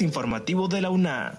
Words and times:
Informativo 0.00 0.68
de 0.68 0.80
la 0.80 0.90
UNA. 0.90 1.38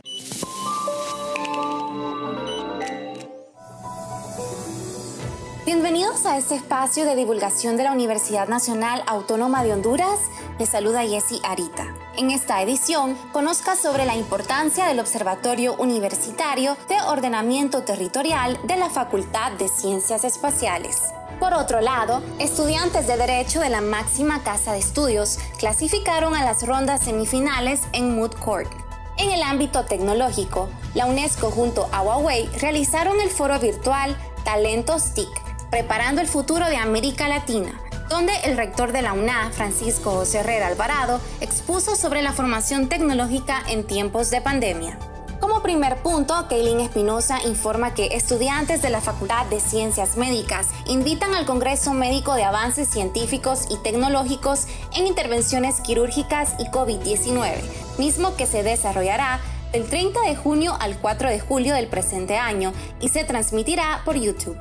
Bienvenidos 5.66 6.26
a 6.26 6.38
este 6.38 6.56
espacio 6.56 7.06
de 7.06 7.16
divulgación 7.16 7.76
de 7.76 7.84
la 7.84 7.92
Universidad 7.92 8.48
Nacional 8.48 9.02
Autónoma 9.08 9.64
de 9.64 9.74
Honduras. 9.74 10.20
Les 10.60 10.70
saluda 10.70 11.04
Jessy 11.04 11.42
Arita. 11.44 11.94
En 12.18 12.32
esta 12.32 12.62
edición, 12.62 13.18
conozca 13.34 13.76
sobre 13.76 14.06
la 14.06 14.16
importancia 14.16 14.86
del 14.86 15.00
Observatorio 15.00 15.76
Universitario 15.76 16.78
de 16.88 17.02
Ordenamiento 17.08 17.82
Territorial 17.82 18.60
de 18.64 18.78
la 18.78 18.90
Facultad 18.90 19.52
de 19.54 19.68
Ciencias 19.68 20.24
Espaciales. 20.24 21.02
Por 21.40 21.54
otro 21.54 21.82
lado, 21.82 22.22
estudiantes 22.40 23.08
de 23.08 23.18
Derecho 23.18 23.60
de 23.60 23.70
la 23.70 23.82
máxima 23.82 24.42
casa 24.44 24.72
de 24.72 24.80
estudios 24.80 25.38
clasificaron 25.60 26.34
a 26.34 26.46
las 26.46 26.66
rondas 26.66 27.02
semifinales 27.02 27.82
en 27.92 28.16
Mood 28.16 28.34
Court. 28.34 28.72
En 29.18 29.32
el 29.32 29.44
ámbito 29.44 29.86
tecnológico, 29.86 30.70
la 30.94 31.06
UNESCO 31.06 31.52
junto 31.52 31.90
a 31.92 32.02
Huawei 32.02 32.48
realizaron 32.60 33.20
el 33.20 33.30
foro 33.30 33.60
virtual 33.60 34.16
Talentos 34.44 35.14
TIC, 35.14 35.30
preparando 35.70 36.22
el 36.22 36.28
futuro 36.28 36.68
de 36.68 36.78
América 36.78 37.28
Latina, 37.28 37.82
donde 38.10 38.34
el 38.44 38.56
rector 38.56 38.92
de 38.94 39.02
la 39.02 39.14
UNA, 39.14 39.52
Francisco 39.52 40.12
José 40.12 40.40
Herrera 40.40 40.68
Alvarado, 40.68 41.20
expuso 41.42 41.96
sobre 41.96 42.22
la 42.22 42.32
formación 42.32 42.88
tecnológica 42.88 43.62
en 43.68 43.86
tiempos 43.86 44.32
de 44.32 44.42
pandemia. 44.42 44.98
Como 45.46 45.62
primer 45.62 46.02
punto, 46.02 46.48
Kaylin 46.50 46.80
Espinosa 46.80 47.38
informa 47.46 47.94
que 47.94 48.08
estudiantes 48.08 48.82
de 48.82 48.90
la 48.90 49.00
Facultad 49.00 49.46
de 49.46 49.60
Ciencias 49.60 50.18
Médicas 50.18 50.70
invitan 50.88 51.36
al 51.36 51.46
Congreso 51.46 51.94
Médico 51.94 52.34
de 52.34 52.44
Avances 52.44 52.90
Científicos 52.90 53.68
y 53.70 53.78
Tecnológicos 53.78 54.66
en 54.96 55.06
Intervenciones 55.06 55.82
Quirúrgicas 55.82 56.56
y 56.58 56.64
COVID-19, 56.70 57.62
mismo 58.00 58.36
que 58.36 58.48
se 58.48 58.64
desarrollará 58.64 59.40
del 59.72 59.88
30 59.88 60.20
de 60.22 60.36
junio 60.36 60.76
al 60.80 60.98
4 60.98 61.30
de 61.30 61.40
julio 61.40 61.76
del 61.76 61.90
presente 61.90 62.38
año 62.38 62.74
y 63.00 63.10
se 63.10 63.24
transmitirá 63.24 64.02
por 64.04 64.16
YouTube. 64.16 64.58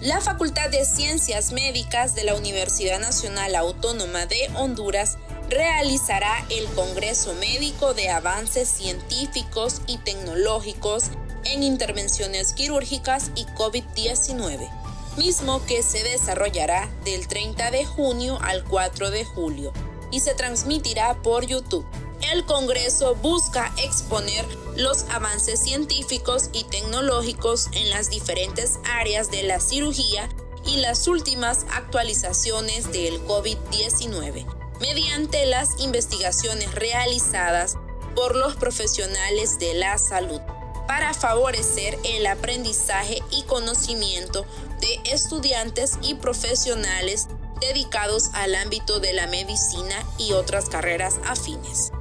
La 0.00 0.20
Facultad 0.20 0.70
de 0.70 0.84
Ciencias 0.84 1.50
Médicas 1.50 2.14
de 2.14 2.22
la 2.22 2.36
Universidad 2.36 3.00
Nacional 3.00 3.56
Autónoma 3.56 4.26
de 4.26 4.48
Honduras 4.54 5.18
realizará 5.50 6.46
el 6.48 6.64
Congreso 6.74 7.34
Médico 7.34 7.92
de 7.92 8.08
Avances 8.08 8.68
Científicos 8.68 9.82
y 9.88 9.98
Tecnológicos 9.98 11.10
en 11.44 11.64
Intervenciones 11.64 12.52
Quirúrgicas 12.52 13.32
y 13.34 13.44
COVID-19, 13.46 14.70
mismo 15.16 15.64
que 15.66 15.82
se 15.82 16.04
desarrollará 16.04 16.88
del 17.04 17.26
30 17.26 17.72
de 17.72 17.84
junio 17.84 18.38
al 18.42 18.62
4 18.64 19.10
de 19.10 19.24
julio 19.24 19.72
y 20.12 20.20
se 20.20 20.34
transmitirá 20.34 21.20
por 21.20 21.44
YouTube. 21.44 21.86
El 22.32 22.44
Congreso 22.44 23.16
busca 23.16 23.72
exponer 23.82 24.46
los 24.76 25.04
avances 25.10 25.58
científicos 25.58 26.50
y 26.52 26.62
tecnológicos 26.64 27.70
en 27.72 27.90
las 27.90 28.08
diferentes 28.08 28.78
áreas 28.84 29.32
de 29.32 29.42
la 29.42 29.58
cirugía 29.58 30.28
y 30.64 30.76
las 30.76 31.08
últimas 31.08 31.66
actualizaciones 31.72 32.92
del 32.92 33.20
COVID-19 33.26 34.59
mediante 34.80 35.46
las 35.46 35.78
investigaciones 35.80 36.74
realizadas 36.74 37.76
por 38.14 38.34
los 38.34 38.56
profesionales 38.56 39.58
de 39.58 39.74
la 39.74 39.98
salud 39.98 40.40
para 40.88 41.14
favorecer 41.14 41.98
el 42.04 42.26
aprendizaje 42.26 43.22
y 43.30 43.42
conocimiento 43.44 44.44
de 44.80 45.00
estudiantes 45.12 45.98
y 46.02 46.14
profesionales 46.14 47.28
dedicados 47.60 48.30
al 48.32 48.54
ámbito 48.54 48.98
de 48.98 49.12
la 49.12 49.26
medicina 49.26 49.94
y 50.18 50.32
otras 50.32 50.68
carreras 50.68 51.20
afines 51.26 51.92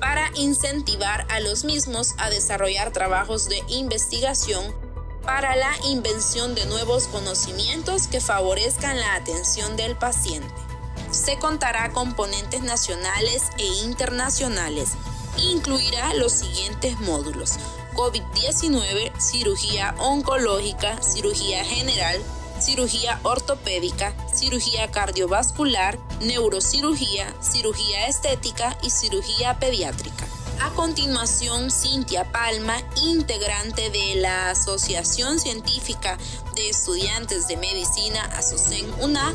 para 0.00 0.30
incentivar 0.34 1.26
a 1.28 1.40
los 1.40 1.64
mismos 1.64 2.14
a 2.18 2.30
desarrollar 2.30 2.92
trabajos 2.92 3.48
de 3.48 3.62
investigación 3.68 4.74
para 5.22 5.56
la 5.56 5.72
invención 5.84 6.54
de 6.54 6.64
nuevos 6.66 7.08
conocimientos 7.08 8.06
que 8.06 8.20
favorezcan 8.20 8.98
la 8.98 9.16
atención 9.16 9.76
del 9.76 9.96
paciente. 9.96 10.67
Se 11.10 11.38
contará 11.38 11.90
con 11.92 12.14
ponentes 12.14 12.62
nacionales 12.62 13.44
e 13.58 13.66
internacionales. 13.84 14.90
Incluirá 15.36 16.14
los 16.14 16.32
siguientes 16.32 16.98
módulos. 17.00 17.58
COVID-19, 17.94 19.12
cirugía 19.18 19.94
oncológica, 19.98 21.02
cirugía 21.02 21.64
general, 21.64 22.22
cirugía 22.60 23.20
ortopédica, 23.22 24.14
cirugía 24.34 24.90
cardiovascular, 24.90 25.98
neurocirugía, 26.20 27.34
cirugía 27.40 28.06
estética 28.06 28.76
y 28.82 28.90
cirugía 28.90 29.58
pediátrica. 29.58 30.26
A 30.60 30.70
continuación, 30.70 31.70
Cintia 31.70 32.30
Palma, 32.32 32.76
integrante 32.96 33.90
de 33.90 34.16
la 34.16 34.50
Asociación 34.50 35.38
Científica 35.38 36.18
de 36.56 36.70
Estudiantes 36.70 37.46
de 37.46 37.56
Medicina 37.56 38.24
ASOCEN 38.36 38.84
UNA, 39.00 39.32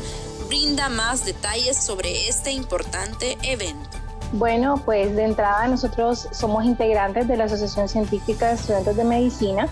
brinda 0.54 0.88
más 0.88 1.26
detalles 1.26 1.76
sobre 1.76 2.28
este 2.28 2.52
importante 2.52 3.36
evento. 3.42 3.98
Bueno, 4.34 4.80
pues 4.84 5.16
de 5.16 5.24
entrada 5.24 5.66
nosotros 5.66 6.28
somos 6.30 6.64
integrantes 6.64 7.26
de 7.26 7.36
la 7.36 7.46
Asociación 7.46 7.88
Científica 7.88 8.46
de 8.46 8.54
Estudiantes 8.54 8.96
de 8.96 9.02
Medicina, 9.02 9.66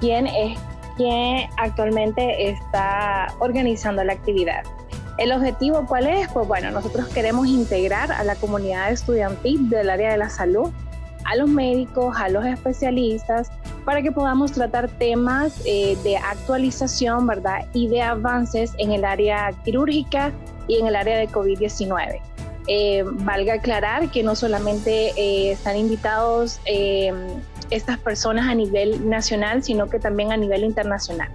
quien 0.00 0.26
es 0.26 0.58
quien 0.96 1.48
actualmente 1.56 2.50
está 2.50 3.32
organizando 3.38 4.02
la 4.02 4.14
actividad. 4.14 4.64
¿El 5.18 5.30
objetivo 5.30 5.86
cuál 5.86 6.08
es? 6.08 6.26
Pues 6.32 6.48
bueno, 6.48 6.72
nosotros 6.72 7.06
queremos 7.10 7.46
integrar 7.46 8.10
a 8.10 8.24
la 8.24 8.34
comunidad 8.34 8.90
estudiantil 8.90 9.70
del 9.70 9.88
área 9.88 10.10
de 10.10 10.18
la 10.18 10.30
salud, 10.30 10.72
a 11.24 11.36
los 11.36 11.48
médicos, 11.48 12.16
a 12.18 12.28
los 12.28 12.44
especialistas, 12.44 13.52
para 13.84 14.02
que 14.02 14.12
podamos 14.12 14.52
tratar 14.52 14.88
temas 14.88 15.60
eh, 15.64 15.96
de 16.02 16.16
actualización, 16.16 17.26
¿verdad? 17.26 17.66
Y 17.72 17.88
de 17.88 18.02
avances 18.02 18.72
en 18.78 18.92
el 18.92 19.04
área 19.04 19.52
quirúrgica 19.64 20.32
y 20.68 20.80
en 20.80 20.86
el 20.86 20.96
área 20.96 21.18
de 21.18 21.28
COVID-19. 21.28 22.20
Eh, 22.66 23.04
valga 23.04 23.54
aclarar 23.54 24.10
que 24.10 24.22
no 24.22 24.34
solamente 24.34 25.10
eh, 25.16 25.52
están 25.52 25.76
invitados 25.76 26.60
estas 27.70 27.98
personas 27.98 28.48
a 28.48 28.54
nivel 28.54 29.08
nacional, 29.08 29.62
sino 29.62 29.88
que 29.88 29.98
también 29.98 30.32
a 30.32 30.36
nivel 30.36 30.64
internacional. 30.64 31.28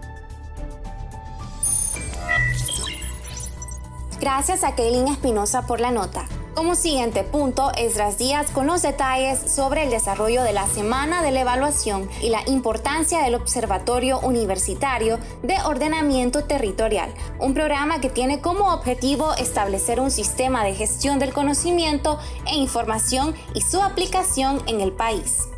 Gracias 4.19 4.63
a 4.63 4.75
Kaylin 4.75 5.07
Espinosa 5.07 5.65
por 5.65 5.79
la 5.79 5.91
nota. 5.91 6.25
Como 6.55 6.75
siguiente 6.75 7.23
punto, 7.23 7.71
Esdras 7.77 8.17
Díaz 8.17 8.49
con 8.51 8.67
los 8.67 8.81
detalles 8.81 9.39
sobre 9.51 9.83
el 9.83 9.91
desarrollo 9.91 10.43
de 10.43 10.51
la 10.51 10.67
Semana 10.67 11.21
de 11.21 11.31
la 11.31 11.41
Evaluación 11.41 12.09
y 12.21 12.29
la 12.29 12.41
importancia 12.47 13.21
del 13.21 13.35
Observatorio 13.35 14.19
Universitario 14.19 15.19
de 15.43 15.55
Ordenamiento 15.65 16.43
Territorial, 16.43 17.13
un 17.39 17.53
programa 17.53 18.01
que 18.01 18.09
tiene 18.09 18.41
como 18.41 18.73
objetivo 18.73 19.33
establecer 19.35 19.99
un 19.99 20.11
sistema 20.11 20.63
de 20.63 20.75
gestión 20.75 21.19
del 21.19 21.33
conocimiento 21.33 22.19
e 22.45 22.55
información 22.55 23.35
y 23.53 23.61
su 23.61 23.81
aplicación 23.81 24.61
en 24.67 24.81
el 24.81 24.91
país. 24.91 25.49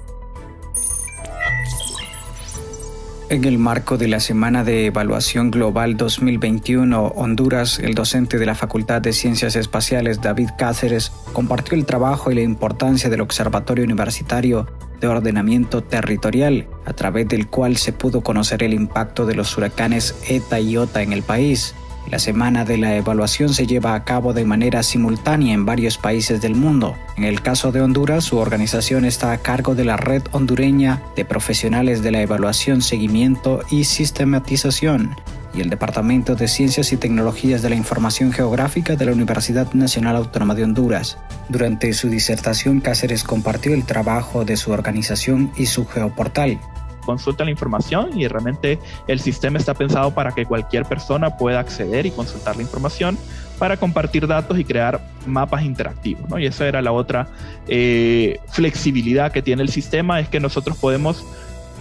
En 3.31 3.46
el 3.46 3.58
marco 3.58 3.97
de 3.97 4.09
la 4.09 4.19
Semana 4.19 4.66
de 4.66 4.88
Evaluación 4.88 5.52
Global 5.52 5.96
2021, 5.96 7.14
Honduras, 7.16 7.80
el 7.80 7.94
docente 7.94 8.38
de 8.38 8.46
la 8.46 8.56
Facultad 8.56 9.02
de 9.02 9.14
Ciencias 9.14 9.56
Espaciales 9.56 10.19
David 10.19 10.50
Cáceres 10.58 11.14
compartió 11.31 11.78
el 11.78 11.86
trabajo 11.86 12.30
y 12.30 12.36
la 12.36 12.42
importancia 12.42 13.09
del 13.09 13.22
Observatorio 13.22 13.86
Universitario 13.86 14.68
de 15.00 15.08
Ordenamiento 15.08 15.81
Territorial, 15.81 16.68
a 16.84 16.92
través 16.92 17.25
del 17.30 17.47
cual 17.47 17.78
se 17.78 17.94
pudo 17.94 18.19
conocer 18.19 18.64
el 18.64 18.74
impacto 18.74 19.25
de 19.25 19.36
los 19.36 19.58
huracanes 19.58 20.13
ETA 20.28 20.59
y 20.59 20.75
OTA 20.75 21.02
en 21.02 21.13
el 21.13 21.24
país. 21.24 21.74
La 22.09 22.19
semana 22.19 22.66
de 22.66 22.78
la 22.78 22.95
evaluación 22.95 23.53
se 23.53 23.68
lleva 23.68 23.94
a 23.94 24.03
cabo 24.03 24.33
de 24.33 24.44
manera 24.44 24.83
simultánea 24.83 25.53
en 25.53 25.65
varios 25.65 25.98
países 25.98 26.42
del 26.42 26.56
mundo. 26.56 26.95
En 27.15 27.24
el 27.24 27.42
caso 27.42 27.71
de 27.71 27.81
Honduras, 27.81 28.25
su 28.25 28.38
organización 28.38 29.06
está 29.06 29.31
a 29.31 29.38
cargo 29.38 29.75
de 29.75 29.86
la 29.86 29.98
Red 29.98 30.24
Hondureña 30.31 31.01
de 31.15 31.25
Profesionales 31.25 32.01
de 32.01 32.12
la 32.12 32.21
Evaluación, 32.21 32.81
Seguimiento 32.81 33.62
y 33.69 33.86
Sistematización 33.86 35.15
y 35.53 35.62
el 35.62 35.69
Departamento 35.69 36.36
de 36.36 36.48
Ciencias 36.48 36.94
y 36.94 36.98
Tecnologías 36.98 37.62
de 37.62 37.69
la 37.69 37.75
Información 37.75 38.31
Geográfica 38.31 38.95
de 38.95 39.06
la 39.06 39.12
Universidad 39.12 39.71
Nacional 39.74 40.15
Autónoma 40.15 40.56
de 40.56 40.63
Honduras. 40.63 41.18
Durante 41.50 41.94
su 41.94 42.09
disertación, 42.09 42.80
Cáceres 42.80 43.24
compartió 43.24 43.74
el 43.74 43.83
trabajo 43.83 44.45
de 44.45 44.57
su 44.57 44.71
organización 44.71 45.51
y 45.57 45.65
su 45.65 45.86
geoportal, 45.86 46.59
consulta 47.01 47.44
la 47.44 47.51
información 47.51 48.19
y 48.19 48.27
realmente 48.27 48.80
el 49.07 49.19
sistema 49.19 49.57
está 49.57 49.74
pensado 49.74 50.13
para 50.13 50.31
que 50.31 50.45
cualquier 50.45 50.86
persona 50.86 51.38
pueda 51.38 51.59
acceder 51.59 52.06
y 52.06 52.12
consultar 52.12 52.56
la 52.56 52.62
información 52.62 53.18
para 53.59 53.77
compartir 53.77 54.25
datos 54.25 54.57
y 54.57 54.65
crear 54.65 55.00
mapas 55.27 55.63
interactivos. 55.63 56.27
¿no? 56.30 56.39
Y 56.39 56.48
esa 56.48 56.68
era 56.68 56.81
la 56.81 56.92
otra 56.92 57.27
eh, 57.68 58.39
flexibilidad 58.50 59.31
que 59.31 59.42
tiene 59.42 59.62
el 59.62 59.69
sistema, 59.69 60.19
es 60.19 60.30
que 60.30 60.39
nosotros 60.39 60.77
podemos 60.77 61.24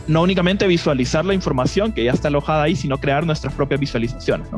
no 0.06 0.22
únicamente 0.22 0.66
visualizar 0.66 1.24
la 1.24 1.34
información 1.34 1.92
que 1.92 2.04
ya 2.04 2.12
está 2.12 2.28
alojada 2.28 2.64
ahí, 2.64 2.76
sino 2.76 2.98
crear 2.98 3.24
nuestras 3.24 3.54
propias 3.54 3.80
visualizaciones. 3.80 4.48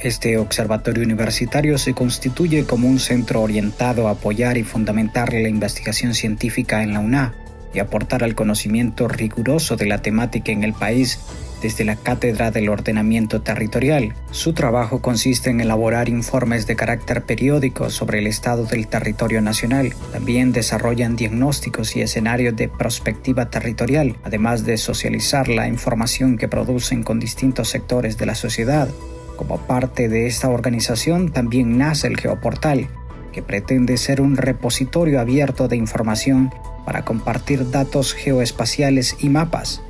Este 0.00 0.38
observatorio 0.38 1.04
universitario 1.04 1.76
se 1.76 1.92
constituye 1.92 2.64
como 2.64 2.88
un 2.88 2.98
centro 2.98 3.42
orientado 3.42 4.08
a 4.08 4.12
apoyar 4.12 4.56
y 4.56 4.64
fundamentar 4.64 5.32
la 5.32 5.48
investigación 5.48 6.14
científica 6.14 6.82
en 6.82 6.94
la 6.94 7.00
UNA 7.00 7.34
y 7.72 7.78
aportar 7.78 8.24
al 8.24 8.34
conocimiento 8.34 9.08
riguroso 9.08 9.76
de 9.76 9.86
la 9.86 10.02
temática 10.02 10.52
en 10.52 10.64
el 10.64 10.72
país 10.72 11.20
desde 11.60 11.84
la 11.84 11.96
Cátedra 11.96 12.50
del 12.50 12.68
Ordenamiento 12.68 13.42
Territorial. 13.42 14.14
Su 14.30 14.54
trabajo 14.54 15.02
consiste 15.02 15.50
en 15.50 15.60
elaborar 15.60 16.08
informes 16.08 16.66
de 16.66 16.76
carácter 16.76 17.22
periódico 17.22 17.90
sobre 17.90 18.20
el 18.20 18.26
estado 18.26 18.64
del 18.64 18.88
territorio 18.88 19.42
nacional. 19.42 19.92
También 20.12 20.52
desarrollan 20.52 21.16
diagnósticos 21.16 21.96
y 21.96 22.02
escenarios 22.02 22.56
de 22.56 22.68
prospectiva 22.68 23.50
territorial, 23.50 24.16
además 24.24 24.64
de 24.64 24.78
socializar 24.78 25.48
la 25.48 25.68
información 25.68 26.38
que 26.38 26.48
producen 26.48 27.02
con 27.02 27.20
distintos 27.20 27.68
sectores 27.68 28.16
de 28.16 28.26
la 28.26 28.34
sociedad. 28.34 28.88
Como 29.36 29.58
parte 29.58 30.08
de 30.08 30.26
esta 30.26 30.48
organización 30.48 31.30
también 31.30 31.78
nace 31.78 32.06
el 32.06 32.18
Geoportal, 32.18 32.88
que 33.32 33.42
pretende 33.42 33.96
ser 33.96 34.20
un 34.20 34.36
repositorio 34.36 35.20
abierto 35.20 35.68
de 35.68 35.76
información 35.76 36.50
para 36.90 37.04
compartir 37.04 37.70
datos 37.70 38.14
geoespaciales 38.14 39.14
y 39.20 39.28
mapas 39.28 39.80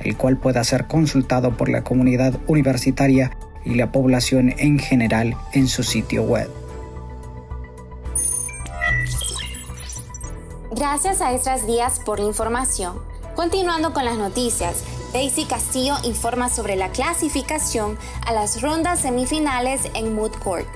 el 0.00 0.16
cual 0.16 0.36
pueda 0.36 0.64
ser 0.64 0.88
consultado 0.88 1.56
por 1.56 1.68
la 1.68 1.84
comunidad 1.84 2.34
universitaria 2.48 3.36
y 3.64 3.74
la 3.74 3.92
población 3.92 4.52
en 4.58 4.80
general 4.80 5.36
en 5.52 5.68
su 5.68 5.84
sitio 5.84 6.24
web. 6.24 6.50
Gracias 10.72 11.20
a 11.20 11.32
Estras 11.32 11.64
Díaz 11.64 12.00
por 12.04 12.18
la 12.18 12.26
información. 12.26 12.98
Continuando 13.36 13.92
con 13.92 14.04
las 14.04 14.18
noticias, 14.18 14.82
Daisy 15.12 15.44
Castillo 15.44 15.94
informa 16.02 16.48
sobre 16.48 16.74
la 16.74 16.90
clasificación 16.90 17.96
a 18.26 18.32
las 18.32 18.62
rondas 18.62 19.00
semifinales 19.00 19.82
en 19.94 20.12
Mood 20.12 20.32
Court. 20.32 20.66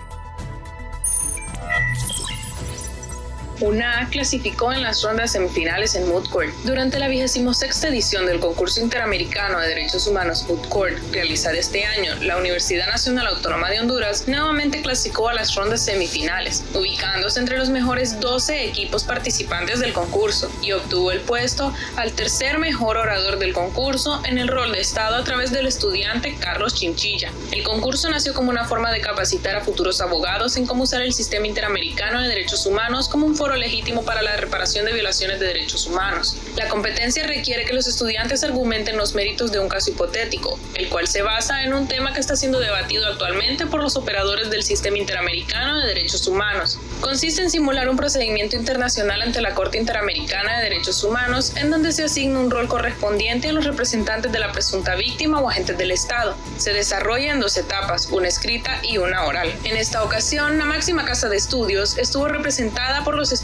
UNA 3.62 4.09
clasificó 4.11 4.73
en 4.73 4.82
las 4.82 5.03
rondas 5.03 5.31
semifinales 5.31 5.94
en 5.94 6.09
Mood 6.09 6.29
Court. 6.31 6.53
Durante 6.64 6.99
la 6.99 7.06
26 7.06 7.85
edición 7.85 8.26
del 8.26 8.41
concurso 8.41 8.81
interamericano 8.81 9.61
de 9.61 9.69
derechos 9.69 10.09
humanos 10.09 10.44
Mood 10.49 10.67
Court, 10.69 10.99
realizada 11.12 11.56
este 11.56 11.85
año, 11.85 12.12
la 12.23 12.38
Universidad 12.38 12.88
Nacional 12.88 13.29
Autónoma 13.29 13.70
de 13.70 13.79
Honduras 13.79 14.26
nuevamente 14.26 14.82
clasificó 14.82 15.29
a 15.29 15.35
las 15.35 15.55
rondas 15.55 15.85
semifinales, 15.85 16.64
ubicándose 16.75 17.38
entre 17.38 17.56
los 17.56 17.70
mejores 17.70 18.19
12 18.19 18.64
equipos 18.64 19.05
participantes 19.05 19.79
del 19.79 19.93
concurso 19.93 20.50
y 20.61 20.73
obtuvo 20.73 21.12
el 21.12 21.20
puesto 21.20 21.73
al 21.94 22.12
tercer 22.12 22.59
mejor 22.59 22.97
orador 22.97 23.38
del 23.38 23.53
concurso 23.53 24.20
en 24.25 24.38
el 24.38 24.49
rol 24.49 24.73
de 24.73 24.81
Estado 24.81 25.14
a 25.14 25.25
través 25.25 25.53
del 25.53 25.69
estudiante 25.69 26.35
Carlos 26.41 26.75
Chinchilla. 26.75 27.31
El 27.53 27.62
concurso 27.62 28.11
nació 28.11 28.35
como 28.35 28.50
una 28.50 28.64
forma 28.64 28.91
de 28.91 29.00
capacitar 29.00 29.55
a 29.55 29.61
futuros 29.61 30.00
abogados 30.00 30.56
en 30.56 30.67
cómo 30.67 30.82
usar 30.82 31.03
el 31.03 31.12
sistema 31.12 31.47
interamericano 31.47 32.20
de 32.20 32.26
derechos 32.26 32.67
humanos 32.67 33.09
como 33.09 33.25
un 33.25 33.37
foro 33.37 33.51
legítimo 33.56 34.04
para 34.04 34.22
la 34.22 34.37
reparación 34.37 34.87
de 34.87 34.93
violaciones 34.93 35.40
de 35.40 35.46
derechos 35.46 35.87
humanos. 35.87 36.37
La 36.56 36.69
competencia 36.69 37.26
requiere 37.26 37.64
que 37.64 37.72
los 37.72 37.87
estudiantes 37.87 38.44
argumenten 38.44 38.96
los 38.96 39.14
méritos 39.14 39.52
de 39.52 39.58
un 39.58 39.69
caso 39.69 39.90
hipotético, 39.90 40.58
el 40.75 40.88
cual 40.88 41.06
se 41.08 41.22
basa 41.22 41.62
en 41.64 41.75
un 41.75 41.88
tema 41.88 42.12
que 42.12 42.20
está 42.20 42.37
siendo 42.37 42.60
debatido 42.60 43.06
actualmente 43.06 43.66
por 43.66 43.82
los 43.82 43.96
operadores 43.96 44.50
del 44.50 44.62
sistema 44.62 44.99
interamericano 44.99 45.81
de 45.81 45.88
derechos 45.88 46.26
humanos. 46.26 46.78
Consiste 47.00 47.43
en 47.43 47.50
simular 47.50 47.88
un 47.88 47.96
procedimiento 47.96 48.56
internacional 48.56 49.22
ante 49.22 49.40
la 49.40 49.54
Corte 49.54 49.78
Interamericana 49.78 50.58
de 50.58 50.64
Derechos 50.64 51.02
Humanos 51.02 51.52
en 51.56 51.70
donde 51.70 51.93
se 51.93 52.04
asigna 52.04 52.38
un 52.38 52.50
rol 52.50 52.69
correspondiente 52.69 53.49
a 53.49 53.52
los 53.52 53.64
representantes 53.64 54.32
de 54.32 54.38
la 54.38 54.52
presunta 54.52 54.94
víctima 54.94 55.40
o 55.40 55.49
agentes 55.49 55.76
del 55.78 55.90
Estado. 55.90 56.37
Se 56.58 56.72
desarrolla 56.72 57.32
en 57.32 57.40
dos 57.40 57.56
etapas, 57.56 58.06
una 58.06 58.28
escrita 58.28 58.81
y 58.82 58.99
una 58.99 59.25
oral. 59.25 59.52
En 59.64 59.76
esta 59.76 60.02
ocasión, 60.02 60.58
la 60.58 60.64
máxima 60.64 61.04
casa 61.04 61.28
de 61.28 61.37
estudios 61.37 61.99
estuvo 61.99 62.28
representada 62.28 63.04
por 63.04 63.14
los 63.16 63.32
estudiantes 63.32 63.42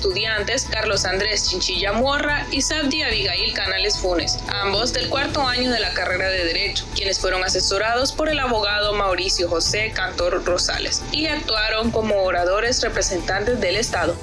Carlos 0.70 1.04
Andrés 1.04 1.48
Chinchilla 1.48 1.92
Morra 1.92 2.46
y 2.50 2.62
Sabdi 2.62 3.02
Abigail 3.02 3.52
Canales 3.52 3.98
Funes, 3.98 4.38
ambos 4.48 4.92
del 4.92 5.08
cuarto 5.08 5.46
año 5.46 5.70
de 5.70 5.80
la 5.80 5.92
carrera 5.92 6.28
de 6.28 6.44
Derecho, 6.44 6.84
quienes 6.94 7.18
fueron 7.18 7.42
asesorados 7.44 8.12
por 8.12 8.28
el 8.28 8.38
abogado 8.38 8.94
Mauricio 8.94 9.48
José 9.48 9.92
Cantor 9.94 10.44
Rosales 10.44 11.02
y 11.12 11.26
actuaron 11.26 11.90
como 11.90 12.22
oradores 12.22 12.82
representantes 12.82 13.60
del 13.60 13.76
Estado. 13.76 14.14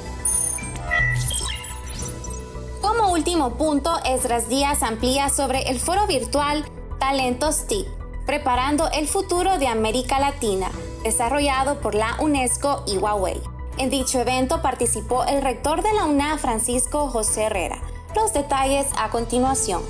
Como 2.82 3.12
último 3.12 3.58
punto, 3.58 4.00
Esdras 4.06 4.48
Díaz 4.50 4.84
amplía 4.84 5.30
sobre 5.30 5.70
el 5.70 5.80
foro 5.80 6.08
virtual 6.08 6.66
Talentos 7.00 7.68
TIC, 7.68 7.88
preparando 8.26 8.90
el 8.92 9.08
futuro 9.08 9.58
de 9.58 9.68
América 9.68 10.20
Latina, 10.20 10.72
desarrollado 11.04 11.82
por 11.82 11.96
la 11.96 12.16
UNESCO 12.20 12.84
y 12.88 12.98
Huawei. 12.98 13.55
En 13.78 13.90
dicho 13.90 14.22
evento 14.22 14.62
participó 14.62 15.26
el 15.26 15.42
rector 15.42 15.84
de 15.84 15.92
la 15.94 16.06
UNA, 16.06 16.38
Francisco 16.38 17.10
José 17.10 17.44
Herrera. 17.44 17.82
Los 18.16 18.34
detalles 18.34 18.88
a 18.98 19.10
continuación. 19.10 19.82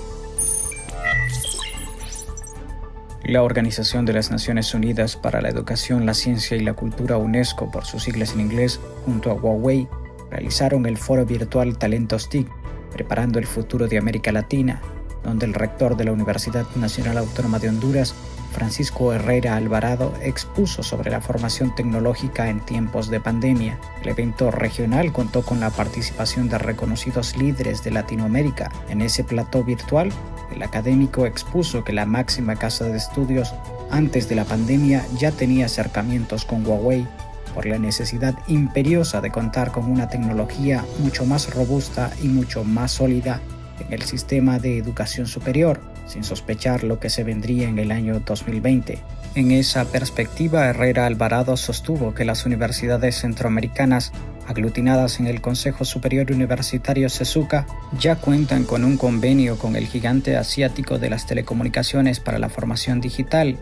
La 3.23 3.43
Organización 3.43 4.05
de 4.05 4.13
las 4.13 4.31
Naciones 4.31 4.73
Unidas 4.73 5.15
para 5.15 5.39
la 5.39 5.49
Educación, 5.49 6.07
la 6.07 6.15
Ciencia 6.15 6.57
y 6.57 6.61
la 6.61 6.73
Cultura 6.73 7.17
UNESCO, 7.17 7.69
por 7.69 7.85
sus 7.85 8.03
siglas 8.03 8.33
en 8.33 8.41
inglés, 8.41 8.79
junto 9.05 9.29
a 9.29 9.35
Huawei, 9.35 9.87
realizaron 10.31 10.87
el 10.87 10.97
foro 10.97 11.23
virtual 11.23 11.77
Talentos 11.77 12.27
TIC, 12.29 12.47
preparando 12.91 13.37
el 13.37 13.45
futuro 13.45 13.87
de 13.87 13.99
América 13.99 14.31
Latina, 14.31 14.81
donde 15.23 15.45
el 15.45 15.53
rector 15.53 15.95
de 15.95 16.05
la 16.05 16.11
Universidad 16.11 16.65
Nacional 16.75 17.19
Autónoma 17.19 17.59
de 17.59 17.69
Honduras, 17.69 18.15
Francisco 18.55 19.11
Herrera 19.11 19.57
Alvarado 19.57 20.13
expuso 20.21 20.81
sobre 20.81 21.11
la 21.11 21.19
formación 21.19 21.75
tecnológica 21.75 22.49
en 22.49 22.61
tiempos 22.61 23.09
de 23.09 23.19
pandemia. 23.19 23.77
El 24.01 24.07
evento 24.07 24.49
regional 24.49 25.11
contó 25.11 25.41
con 25.41 25.59
la 25.59 25.71
participación 25.71 26.47
de 26.47 26.57
reconocidos 26.57 27.35
líderes 27.35 27.83
de 27.83 27.91
Latinoamérica. 27.91 28.71
En 28.87 29.01
ese 29.01 29.25
plató 29.25 29.65
virtual, 29.65 30.09
el 30.55 30.63
académico 30.63 31.25
expuso 31.25 31.83
que 31.83 31.91
la 31.91 32.05
máxima 32.05 32.55
casa 32.55 32.85
de 32.85 32.95
estudios 32.95 33.53
antes 33.91 34.29
de 34.29 34.35
la 34.35 34.45
pandemia 34.45 35.05
ya 35.17 35.31
tenía 35.31 35.65
acercamientos 35.65 36.45
con 36.45 36.65
Huawei 36.65 37.05
por 37.53 37.65
la 37.65 37.77
necesidad 37.77 38.35
imperiosa 38.47 39.19
de 39.19 39.31
contar 39.31 39.73
con 39.73 39.91
una 39.91 40.07
tecnología 40.07 40.85
mucho 40.99 41.25
más 41.25 41.53
robusta 41.53 42.09
y 42.23 42.29
mucho 42.29 42.63
más 42.63 42.93
sólida 42.93 43.41
en 43.79 43.93
el 43.93 44.03
sistema 44.03 44.59
de 44.59 44.77
educación 44.77 45.27
superior 45.27 45.79
sin 46.07 46.23
sospechar 46.23 46.83
lo 46.83 46.99
que 46.99 47.09
se 47.09 47.23
vendría 47.23 47.67
en 47.67 47.79
el 47.79 47.91
año 47.91 48.19
2020. 48.19 48.99
En 49.35 49.51
esa 49.51 49.85
perspectiva, 49.85 50.65
Herrera 50.65 51.05
Alvarado 51.05 51.57
sostuvo 51.57 52.13
que 52.13 52.25
las 52.25 52.45
universidades 52.45 53.19
centroamericanas 53.19 54.11
aglutinadas 54.47 55.19
en 55.19 55.27
el 55.27 55.41
Consejo 55.41 55.85
Superior 55.85 56.31
Universitario 56.31 57.09
CESUCA, 57.09 57.65
ya 57.99 58.15
cuentan 58.17 58.63
con 58.63 58.85
un 58.85 58.95
convenio 58.95 59.57
con 59.57 59.75
el 59.75 59.87
gigante 59.87 60.37
asiático 60.37 60.99
de 60.99 61.09
las 61.09 61.25
telecomunicaciones 61.25 62.19
para 62.19 62.37
la 62.37 62.49
formación 62.49 63.01
digital, 63.01 63.57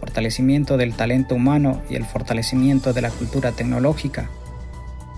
fortalecimiento 0.00 0.78
del 0.78 0.94
talento 0.94 1.34
humano 1.34 1.82
y 1.90 1.96
el 1.96 2.06
fortalecimiento 2.06 2.94
de 2.94 3.02
la 3.02 3.10
cultura 3.10 3.52
tecnológica. 3.52 4.30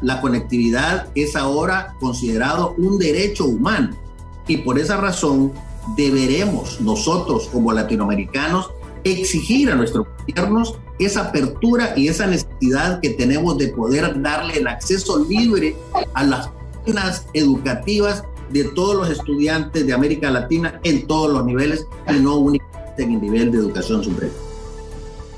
La 0.03 0.21
conectividad 0.21 1.07
es 1.15 1.37
ahora 1.37 1.95
considerado 2.01 2.75
un 2.77 2.99
derecho 2.99 3.47
humano 3.47 4.04
y 4.47 4.59
por 4.59 4.79
esa 4.79 4.97
razón 4.97 5.53
deberemos 5.97 6.81
nosotros 6.81 7.49
como 7.53 7.73
latinoamericanos 7.73 8.71
exigir 9.05 9.71
a 9.71 9.75
nuestros 9.75 10.07
gobiernos 10.27 10.79
esa 10.99 11.29
apertura 11.29 11.93
y 11.97 12.09
esa 12.09 12.27
necesidad 12.27 13.01
que 13.01 13.11
tenemos 13.11 13.59
de 13.59 13.69
poder 13.69 14.21
darle 14.23 14.59
el 14.59 14.67
acceso 14.67 15.25
libre 15.25 15.77
a 16.15 16.25
las 16.25 16.49
páginas 16.79 17.27
educativas 17.35 18.25
de 18.51 18.65
todos 18.65 18.97
los 18.97 19.11
estudiantes 19.11 19.87
de 19.87 19.93
América 19.93 20.31
Latina 20.31 20.81
en 20.85 21.07
todos 21.07 21.33
los 21.33 21.45
niveles 21.45 21.87
y 22.09 22.21
no 22.21 22.37
únicamente 22.37 23.03
en 23.03 23.13
el 23.13 23.21
nivel 23.21 23.53
de 23.53 23.59
educación 23.59 24.05
superior. 24.05 24.33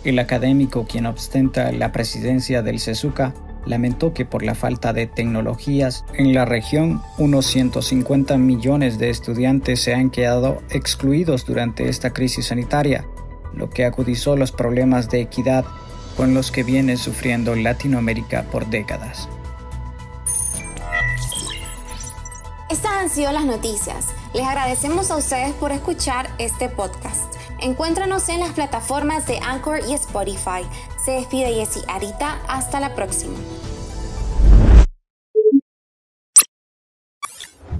El 0.05 0.19
académico 0.19 0.87
quien 0.89 1.07
ostenta 1.07 1.73
la 1.73 1.91
presidencia 1.91 2.63
del 2.63 2.79
CESUCA 2.79 3.35
lamentó 3.67 4.15
que 4.15 4.25
por 4.25 4.43
la 4.43 4.55
falta 4.55 4.93
de 4.93 5.07
tecnologías 5.07 6.05
en 6.15 6.33
la 6.33 6.45
región, 6.45 7.03
unos 7.19 7.47
150 7.47 8.39
millones 8.39 8.99
de 8.99 9.11
estudiantes 9.11 9.81
se 9.81 9.95
han 9.95 10.11
quedado 10.11 10.63
excluidos 10.71 11.45
durante 11.45 11.89
esta 11.89 12.13
crisis 12.13 12.47
sanitaria, 12.47 13.05
lo 13.55 13.69
que 13.69 13.85
acudizó 13.85 14.37
los 14.37 14.53
problemas 14.53 15.11
de 15.11 15.21
equidad 15.21 15.65
con 16.17 16.33
los 16.33 16.51
que 16.51 16.63
viene 16.63 16.97
sufriendo 16.97 17.55
Latinoamérica 17.55 18.45
por 18.45 18.67
décadas. 18.67 19.29
Estas 22.71 22.93
han 22.93 23.11
sido 23.11 23.31
las 23.33 23.45
noticias. 23.45 24.07
Les 24.35 24.45
agradecemos 24.45 25.11
a 25.11 25.17
ustedes 25.17 25.53
por 25.53 25.71
escuchar 25.71 26.29
este 26.39 26.69
podcast. 26.69 27.35
Encuéntranos 27.61 28.29
en 28.29 28.41
las 28.41 28.53
plataformas 28.53 29.27
de 29.27 29.39
Anchor 29.39 29.81
y 29.89 29.95
Spotify. 29.95 30.63
Se 31.03 31.13
despide 31.13 31.55
Jessy 31.55 31.81
Arita. 31.89 32.39
Hasta 32.49 32.81
la 32.81 32.95
próxima. 32.95 33.35